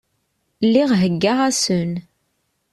Lliɣ 0.65 0.91
heggaɣ-asen. 1.01 1.91